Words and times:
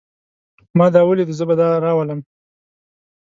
ما 0.77 0.85
دا 0.93 1.01
وليده. 1.07 1.33
زه 1.39 1.45
به 1.49 1.55
دا 1.61 1.67
راولم. 1.83 2.19